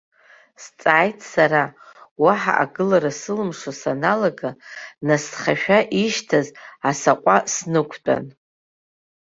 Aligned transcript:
Сҵааит 0.63 1.19
сара, 1.33 1.63
уаҳа 2.23 2.53
агылара 2.63 3.11
сылымшо 3.19 3.71
саналага, 3.81 4.49
насҭхашәа 5.07 5.79
ишьҭаз 6.03 6.47
асаҟәа 6.89 7.37
снықәтәан. 7.53 8.25